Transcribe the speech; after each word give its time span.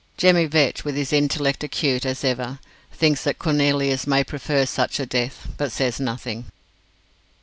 Jemmy 0.17 0.47
Vetch, 0.47 0.83
with 0.83 0.95
his 0.95 1.13
intellect 1.13 1.63
acute 1.63 2.07
as 2.07 2.23
ever, 2.23 2.57
thinks 2.91 3.23
that 3.23 3.37
Cornelius 3.37 4.07
may 4.07 4.23
prefer 4.23 4.65
such 4.65 4.99
a 4.99 5.05
death, 5.05 5.47
but 5.57 5.71
says 5.71 5.99
nothing. 5.99 6.45